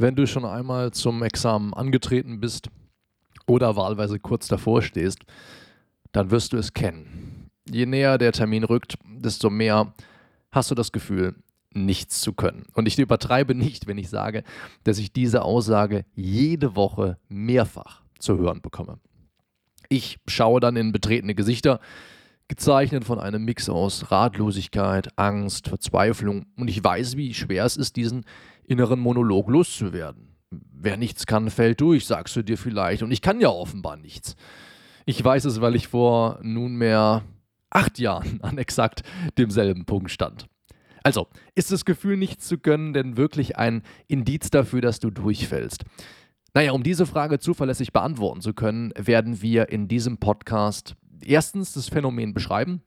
[0.00, 2.70] Wenn du schon einmal zum Examen angetreten bist
[3.46, 5.18] oder wahlweise kurz davor stehst,
[6.12, 7.50] dann wirst du es kennen.
[7.70, 9.92] Je näher der Termin rückt, desto mehr
[10.52, 11.34] hast du das Gefühl,
[11.74, 12.64] nichts zu können.
[12.72, 14.42] Und ich übertreibe nicht, wenn ich sage,
[14.84, 18.98] dass ich diese Aussage jede Woche mehrfach zu hören bekomme.
[19.90, 21.78] Ich schaue dann in betretene Gesichter,
[22.48, 27.96] gezeichnet von einem Mix aus Ratlosigkeit, Angst, Verzweiflung und ich weiß, wie schwer es ist,
[27.96, 28.24] diesen
[28.70, 30.28] inneren Monolog loszuwerden.
[30.50, 33.02] Wer nichts kann, fällt durch, sagst du dir vielleicht.
[33.02, 34.36] Und ich kann ja offenbar nichts.
[35.06, 37.24] Ich weiß es, weil ich vor nunmehr
[37.68, 39.02] acht Jahren an exakt
[39.36, 40.46] demselben Punkt stand.
[41.02, 45.84] Also, ist das Gefühl, nichts zu können, denn wirklich ein Indiz dafür, dass du durchfällst?
[46.54, 51.88] Naja, um diese Frage zuverlässig beantworten zu können, werden wir in diesem Podcast erstens das
[51.88, 52.82] Phänomen beschreiben,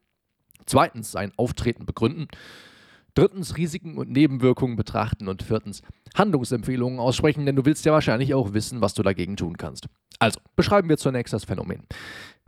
[0.66, 2.27] zweitens sein Auftreten begründen
[3.16, 5.81] Drittens Risiken und Nebenwirkungen betrachten und viertens
[6.16, 9.88] Handlungsempfehlungen aussprechen, denn du willst ja wahrscheinlich auch wissen, was du dagegen tun kannst.
[10.20, 11.84] Also, beschreiben wir zunächst das Phänomen.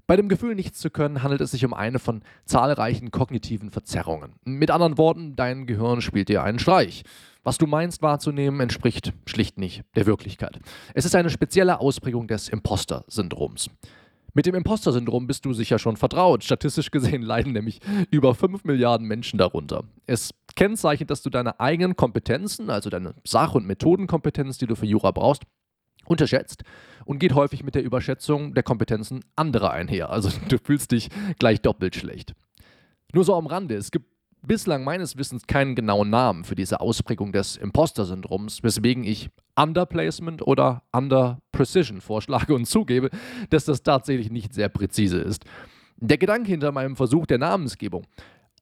[0.07, 4.33] Bei dem Gefühl, nichts zu können, handelt es sich um eine von zahlreichen kognitiven Verzerrungen.
[4.45, 7.03] Mit anderen Worten, dein Gehirn spielt dir einen Streich.
[7.43, 10.59] Was du meinst wahrzunehmen, entspricht schlicht nicht der Wirklichkeit.
[10.93, 13.69] Es ist eine spezielle Ausprägung des Imposter-Syndroms.
[14.35, 16.43] Mit dem Imposter-Syndrom bist du sicher schon vertraut.
[16.43, 17.79] Statistisch gesehen leiden nämlich
[18.11, 19.85] über 5 Milliarden Menschen darunter.
[20.07, 24.85] Es kennzeichnet, dass du deine eigenen Kompetenzen, also deine Sach- und Methodenkompetenz, die du für
[24.85, 25.43] Jura brauchst,
[26.05, 26.63] unterschätzt
[27.05, 30.09] und geht häufig mit der Überschätzung der Kompetenzen anderer einher.
[30.09, 32.33] Also du fühlst dich gleich doppelt schlecht.
[33.13, 34.07] Nur so am Rande, es gibt
[34.41, 40.83] bislang meines Wissens keinen genauen Namen für diese Ausprägung des Imposter-Syndroms, weswegen ich Underplacement oder
[40.91, 43.09] Under-Precision vorschlage und zugebe,
[43.49, 45.45] dass das tatsächlich nicht sehr präzise ist.
[45.97, 48.05] Der Gedanke hinter meinem Versuch der Namensgebung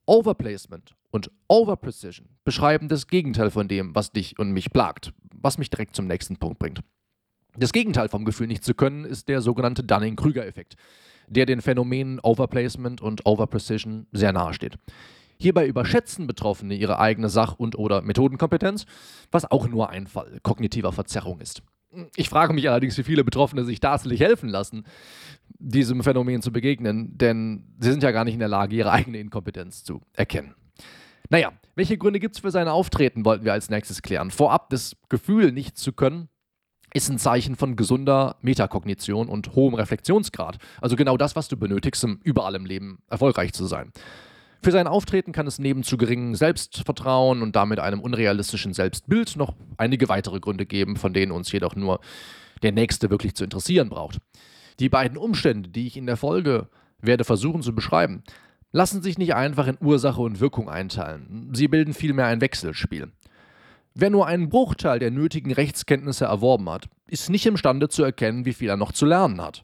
[0.06, 5.69] Overplacement und Overprecision beschreiben das Gegenteil von dem, was dich und mich plagt, was mich
[5.69, 6.81] direkt zum nächsten Punkt bringt.
[7.56, 10.75] Das Gegenteil vom Gefühl, nicht zu können, ist der sogenannte Dunning-Krüger-Effekt,
[11.28, 14.79] der den Phänomenen Overplacement und Overprecision sehr nahe steht.
[15.38, 18.88] Hierbei überschätzen Betroffene ihre eigene Sach- und/oder Methodenkompetenz,
[19.29, 21.62] was auch nur ein Fall kognitiver Verzerrung ist.
[22.16, 24.84] Ich frage mich allerdings, wie viele Betroffene sich tatsächlich helfen lassen,
[25.59, 29.19] diesem Phänomen zu begegnen, denn sie sind ja gar nicht in der Lage, ihre eigene
[29.19, 30.56] Inkompetenz zu erkennen.
[31.29, 34.31] Naja, welche Gründe gibt es für sein Auftreten, wollten wir als nächstes klären.
[34.31, 36.29] Vorab, das Gefühl, nichts zu können,
[36.94, 40.57] ist ein Zeichen von gesunder Metakognition und hohem Reflexionsgrad.
[40.79, 43.91] Also genau das, was du benötigst, um überall im Leben erfolgreich zu sein.
[44.61, 49.55] Für sein Auftreten kann es neben zu geringem Selbstvertrauen und damit einem unrealistischen Selbstbild noch
[49.78, 52.00] einige weitere Gründe geben, von denen uns jedoch nur
[52.61, 54.19] der nächste wirklich zu interessieren braucht.
[54.79, 56.69] Die beiden Umstände, die ich in der Folge
[57.01, 58.23] werde versuchen zu beschreiben,
[58.73, 61.51] lassen sich nicht einfach in Ursache und Wirkung einteilen.
[61.53, 63.11] Sie bilden vielmehr ein Wechselspiel.
[63.94, 68.53] Wer nur einen Bruchteil der nötigen Rechtskenntnisse erworben hat, ist nicht imstande zu erkennen, wie
[68.53, 69.63] viel er noch zu lernen hat.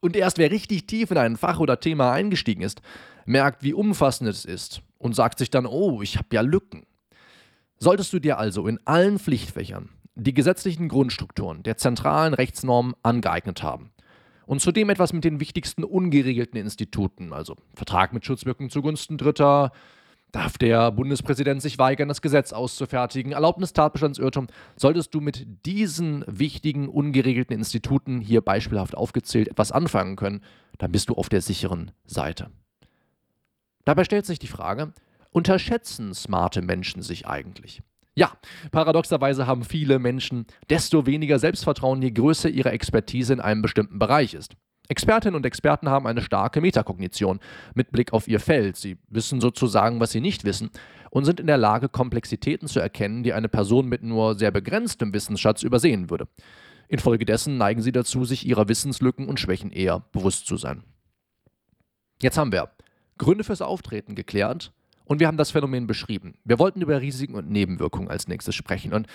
[0.00, 2.82] Und erst wer richtig tief in ein Fach oder Thema eingestiegen ist,
[3.24, 6.84] merkt, wie umfassend es ist und sagt sich dann, oh, ich habe ja Lücken.
[7.78, 13.90] Solltest du dir also in allen Pflichtfächern die gesetzlichen Grundstrukturen der zentralen Rechtsnormen angeeignet haben
[14.46, 19.72] und zudem etwas mit den wichtigsten ungeregelten Instituten, also Vertrag mit Schutzwirkung zugunsten Dritter,
[20.32, 26.88] darf der Bundespräsident sich weigern, das Gesetz auszufertigen, Erlaubnis Tatbestandsirrtum, solltest du mit diesen wichtigen
[26.88, 30.42] ungeregelten Instituten hier beispielhaft aufgezählt etwas anfangen können,
[30.78, 32.50] dann bist du auf der sicheren Seite.
[33.84, 34.92] Dabei stellt sich die Frage,
[35.30, 37.82] unterschätzen smarte Menschen sich eigentlich?
[38.18, 38.32] Ja,
[38.70, 44.32] paradoxerweise haben viele Menschen desto weniger Selbstvertrauen, je größer ihre Expertise in einem bestimmten Bereich
[44.32, 44.56] ist.
[44.88, 47.40] Expertinnen und Experten haben eine starke Metakognition
[47.74, 48.76] mit Blick auf ihr Feld.
[48.76, 50.70] Sie wissen sozusagen, was sie nicht wissen
[51.10, 55.12] und sind in der Lage, Komplexitäten zu erkennen, die eine Person mit nur sehr begrenztem
[55.12, 56.26] Wissensschatz übersehen würde.
[56.88, 60.84] Infolgedessen neigen sie dazu, sich ihrer Wissenslücken und Schwächen eher bewusst zu sein.
[62.22, 62.70] Jetzt haben wir
[63.18, 64.72] Gründe fürs Auftreten geklärt
[65.06, 66.34] und wir haben das Phänomen beschrieben.
[66.44, 68.92] Wir wollten über Risiken und Nebenwirkungen als nächstes sprechen.
[68.92, 69.06] Und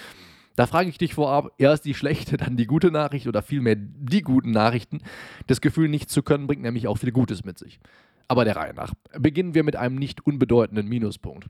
[0.55, 4.21] da frage ich dich vorab, erst die schlechte, dann die gute Nachricht oder vielmehr die
[4.21, 5.01] guten Nachrichten.
[5.47, 7.79] Das Gefühl, nichts zu können, bringt nämlich auch viel Gutes mit sich.
[8.27, 8.93] Aber der Reihe nach.
[9.17, 11.47] Beginnen wir mit einem nicht unbedeutenden Minuspunkt.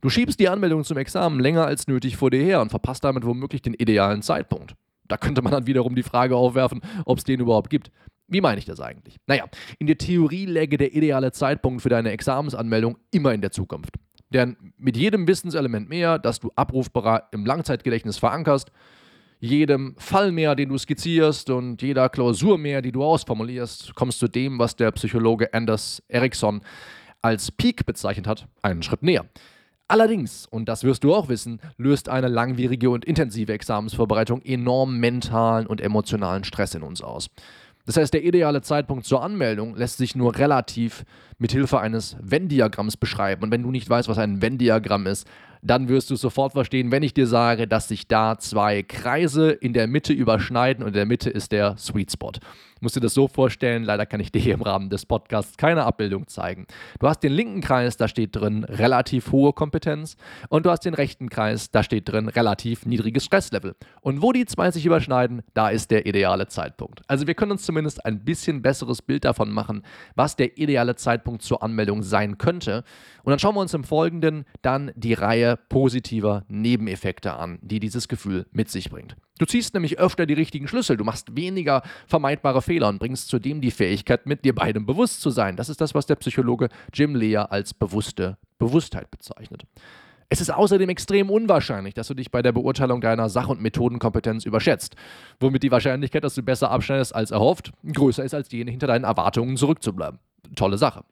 [0.00, 3.26] Du schiebst die Anmeldung zum Examen länger als nötig vor dir her und verpasst damit
[3.26, 4.74] womöglich den idealen Zeitpunkt.
[5.08, 7.90] Da könnte man dann wiederum die Frage aufwerfen, ob es den überhaupt gibt.
[8.30, 9.16] Wie meine ich das eigentlich?
[9.26, 9.44] Naja,
[9.78, 13.96] in der Theorie läge der ideale Zeitpunkt für deine Examensanmeldung immer in der Zukunft.
[14.32, 18.70] Denn mit jedem Wissenselement mehr, das du abrufbar im Langzeitgedächtnis verankerst,
[19.40, 24.28] jedem Fall mehr, den du skizzierst und jeder Klausur mehr, die du ausformulierst, kommst du
[24.28, 26.60] dem, was der Psychologe Anders Ericsson
[27.22, 29.26] als Peak bezeichnet hat, einen Schritt näher.
[29.88, 35.66] Allerdings, und das wirst du auch wissen, löst eine langwierige und intensive Examensvorbereitung enorm mentalen
[35.66, 37.28] und emotionalen Stress in uns aus.
[37.90, 41.04] Das heißt, der ideale Zeitpunkt zur Anmeldung lässt sich nur relativ
[41.38, 43.42] mit Hilfe eines Venn-Diagramms beschreiben.
[43.42, 45.26] Und wenn du nicht weißt, was ein Venn-Diagramm ist,
[45.62, 49.72] dann wirst du sofort verstehen, wenn ich dir sage, dass sich da zwei Kreise in
[49.72, 52.32] der Mitte überschneiden und in der Mitte ist der Sweet Spot.
[52.32, 55.58] Du musst dir das so vorstellen, leider kann ich dir hier im Rahmen des Podcasts
[55.58, 56.66] keine Abbildung zeigen.
[56.98, 60.16] Du hast den linken Kreis, da steht drin relativ hohe Kompetenz
[60.48, 63.76] und du hast den rechten Kreis, da steht drin relativ niedriges Stresslevel.
[64.00, 67.02] Und wo die zwei sich überschneiden, da ist der ideale Zeitpunkt.
[67.06, 69.82] Also wir können uns zumindest ein bisschen besseres Bild davon machen,
[70.14, 72.84] was der ideale Zeitpunkt zur Anmeldung sein könnte.
[73.24, 78.08] Und dann schauen wir uns im Folgenden dann die Reihe positiver Nebeneffekte an, die dieses
[78.08, 79.16] Gefühl mit sich bringt.
[79.38, 83.60] Du ziehst nämlich öfter die richtigen Schlüssel, du machst weniger vermeidbare Fehler und bringst zudem
[83.60, 85.56] die Fähigkeit mit, dir beidem bewusst zu sein.
[85.56, 89.64] Das ist das, was der Psychologe Jim Lea als bewusste Bewusstheit bezeichnet.
[90.32, 94.44] Es ist außerdem extrem unwahrscheinlich, dass du dich bei der Beurteilung deiner Sach- und Methodenkompetenz
[94.44, 94.94] überschätzt,
[95.40, 99.04] womit die Wahrscheinlichkeit, dass du besser abschneidest als erhofft, größer ist als jene hinter deinen
[99.04, 100.20] Erwartungen zurückzubleiben.
[100.54, 101.02] Tolle Sache.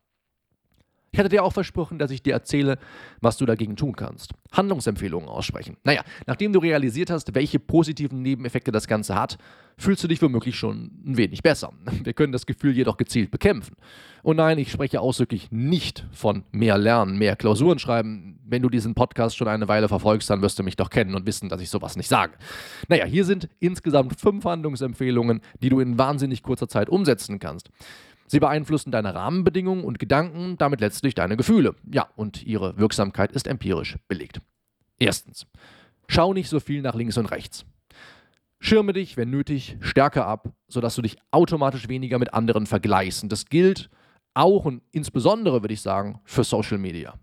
[1.19, 2.79] Ich hatte dir auch versprochen, dass ich dir erzähle,
[3.21, 4.35] was du dagegen tun kannst.
[4.53, 5.77] Handlungsempfehlungen aussprechen.
[5.83, 9.37] Naja, nachdem du realisiert hast, welche positiven Nebeneffekte das Ganze hat,
[9.77, 11.73] fühlst du dich womöglich schon ein wenig besser.
[12.05, 13.75] Wir können das Gefühl jedoch gezielt bekämpfen.
[14.23, 18.39] Und nein, ich spreche ausdrücklich nicht von mehr Lernen, mehr Klausuren schreiben.
[18.45, 21.27] Wenn du diesen Podcast schon eine Weile verfolgst, dann wirst du mich doch kennen und
[21.27, 22.35] wissen, dass ich sowas nicht sage.
[22.89, 27.71] Naja, hier sind insgesamt fünf Handlungsempfehlungen, die du in wahnsinnig kurzer Zeit umsetzen kannst.
[28.29, 31.75] Sie beeinflussen deine Rahmenbedingungen und Gedanken, damit letztlich deine Gefühle.
[31.91, 34.41] Ja, und ihre Wirksamkeit ist empirisch belegt.
[34.99, 35.47] Erstens.
[36.09, 37.65] Schau nicht so viel nach links und rechts.
[38.61, 43.23] Schirme dich, wenn nötig, stärker ab, sodass du dich automatisch weniger mit anderen vergleichst.
[43.23, 43.89] Und das gilt
[44.35, 47.15] auch und insbesondere, würde ich sagen, für Social Media.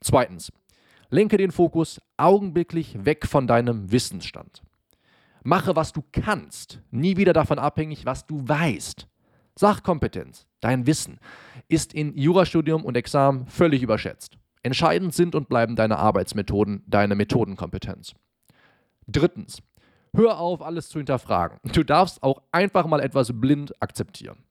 [0.00, 0.50] Zweitens.
[1.10, 4.62] Lenke den Fokus augenblicklich weg von deinem Wissensstand.
[5.44, 9.06] Mache, was du kannst, nie wieder davon abhängig, was du weißt.
[9.58, 11.18] Sachkompetenz, dein Wissen,
[11.68, 14.38] ist in Jurastudium und Examen völlig überschätzt.
[14.62, 18.14] Entscheidend sind und bleiben deine Arbeitsmethoden, deine Methodenkompetenz.
[19.06, 19.58] Drittens,
[20.14, 21.58] hör auf, alles zu hinterfragen.
[21.72, 24.44] Du darfst auch einfach mal etwas blind akzeptieren.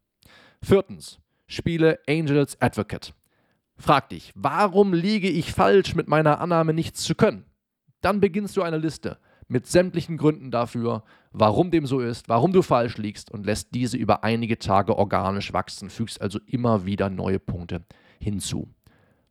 [0.61, 3.13] Viertens, spiele Angels Advocate.
[3.77, 7.45] Frag dich, warum liege ich falsch mit meiner Annahme nichts zu können?
[8.01, 9.17] Dann beginnst du eine Liste
[9.51, 11.03] mit sämtlichen Gründen dafür,
[11.33, 15.51] warum dem so ist, warum du falsch liegst und lässt diese über einige Tage organisch
[15.51, 17.83] wachsen, fügst also immer wieder neue Punkte
[18.19, 18.69] hinzu.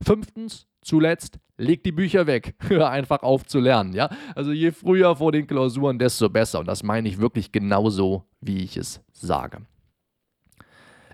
[0.02, 2.54] Fünftens, zuletzt, leg die Bücher weg.
[2.68, 4.10] Hör einfach auf zu lernen, ja?
[4.34, 6.60] Also je früher vor den Klausuren, desto besser.
[6.60, 9.62] Und das meine ich wirklich genauso, wie ich es sage.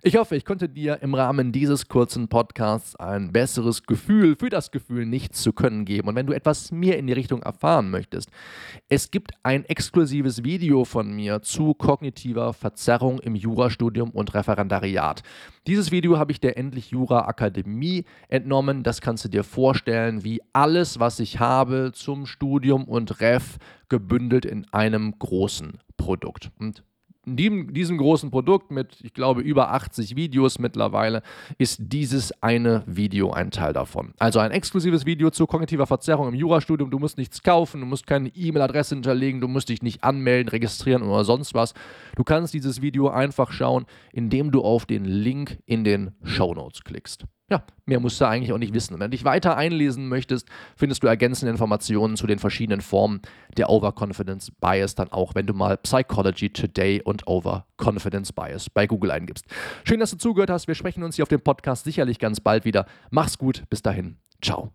[0.06, 4.70] Ich hoffe, ich konnte dir im Rahmen dieses kurzen Podcasts ein besseres Gefühl für das
[4.70, 6.06] Gefühl, nichts zu können geben.
[6.06, 8.31] Und wenn du etwas mehr in die Richtung erfahren möchtest,
[8.88, 15.25] es gibt ein exklusives Video von mir zu kognitiver Verzerrung im Jurastudium und Referendariat.
[15.67, 18.85] Dieses Video habe ich der Endlich Jura Akademie entnommen.
[18.85, 23.56] Das kannst du dir vorstellen, wie alles, was ich habe zum Studium und Ref
[23.88, 26.52] gebündelt in einem großen Produkt.
[26.61, 26.85] Und
[27.26, 31.23] in diesem großen Produkt mit, ich glaube, über 80 Videos mittlerweile,
[31.58, 34.14] ist dieses eine Video ein Teil davon.
[34.19, 36.90] Also ein exklusives Video zu kognitiver Verzerrung im Jurastudium.
[36.90, 41.02] Du musst nichts kaufen, du musst keine E-Mail-Adresse hinterlegen, du musst dich nicht anmelden, registrieren
[41.02, 41.75] oder sonst was.
[42.14, 46.85] Du kannst dieses Video einfach schauen, indem du auf den Link in den Show Notes
[46.85, 47.26] klickst.
[47.49, 48.95] Ja, mehr musst du eigentlich auch nicht wissen.
[48.95, 53.21] Und wenn du dich weiter einlesen möchtest, findest du ergänzende Informationen zu den verschiedenen Formen
[53.57, 59.12] der Overconfidence Bias dann auch, wenn du mal Psychology Today und Overconfidence Bias bei Google
[59.12, 59.45] eingibst.
[59.85, 60.67] Schön, dass du zugehört hast.
[60.67, 62.85] Wir sprechen uns hier auf dem Podcast sicherlich ganz bald wieder.
[63.11, 63.62] Mach's gut.
[63.71, 64.17] Bis dahin.
[64.43, 64.73] Ciao.